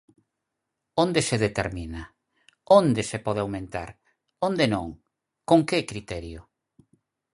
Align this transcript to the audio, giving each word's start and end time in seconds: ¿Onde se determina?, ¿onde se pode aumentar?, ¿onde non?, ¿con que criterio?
¿Onde 1.03 1.21
se 1.29 1.37
determina?, 1.45 2.01
¿onde 2.79 3.01
se 3.09 3.17
pode 3.25 3.39
aumentar?, 3.41 3.89
¿onde 4.47 4.65
non?, 4.73 4.87
¿con 5.49 5.59
que 5.67 5.87
criterio? 5.91 6.41